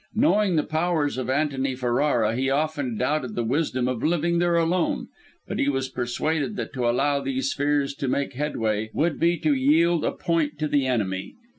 Knowing 0.15 0.55
the 0.55 0.63
powers 0.63 1.15
of 1.19 1.29
Antony 1.29 1.75
Ferrara 1.75 2.35
he 2.35 2.49
often 2.49 2.97
doubted 2.97 3.35
the 3.35 3.43
wisdom 3.43 3.87
of 3.87 4.01
living 4.01 4.39
there 4.39 4.55
alone, 4.55 5.09
but 5.47 5.59
he 5.59 5.69
was 5.69 5.89
persuaded 5.89 6.55
that 6.55 6.73
to 6.73 6.89
allow 6.89 7.19
these 7.19 7.53
fears 7.53 7.93
to 7.93 8.07
make 8.07 8.33
headway, 8.33 8.89
would 8.95 9.19
be 9.19 9.37
to 9.37 9.53
yield 9.53 10.03
a 10.03 10.11
point 10.11 10.57
to 10.57 10.67
the 10.67 10.87
enemy. 10.87 11.35